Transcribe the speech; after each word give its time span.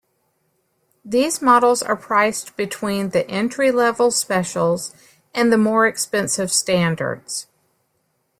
These 1.05 1.43
models 1.43 1.83
are 1.83 1.95
priced 1.95 2.55
between 2.57 3.09
the 3.09 3.29
entry-level 3.29 4.09
Specials 4.09 4.95
and 5.31 5.53
the 5.53 5.59
more 5.59 5.85
expensive 5.85 6.51
Standards. 6.51 7.45